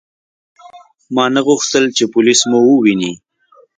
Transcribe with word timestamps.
ما 1.15 1.25
نه 1.35 1.41
غوښتل 1.47 1.83
چې 1.97 2.03
پولیس 2.13 2.39
مو 2.49 2.59
وویني. 2.63 3.11